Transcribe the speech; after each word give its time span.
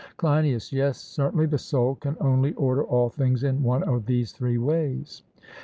CLEINIAS: 0.17 0.73
Yes, 0.73 0.97
certainly; 0.99 1.45
the 1.45 1.59
soul 1.59 1.93
can 1.93 2.17
only 2.19 2.53
order 2.55 2.83
all 2.83 3.09
things 3.09 3.43
in 3.43 3.61
one 3.61 3.83
of 3.83 4.07
these 4.07 4.31
three 4.31 4.57
ways. 4.57 5.21